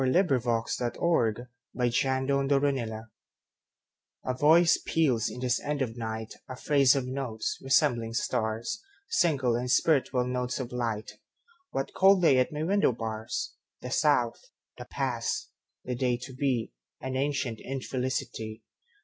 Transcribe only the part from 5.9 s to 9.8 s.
nightA phrase of notes resembling stars, Single and